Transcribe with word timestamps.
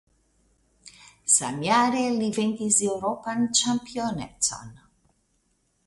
Samjare 1.33 2.01
li 2.15 2.31
venkis 2.39 2.81
eŭropan 2.89 3.47
ĉampionecon. 3.61 4.77